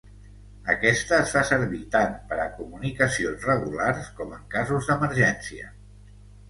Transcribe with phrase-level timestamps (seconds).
[0.73, 5.73] Aquesta es fa servir tant per a comunicacions regulars com en casos d'emergència.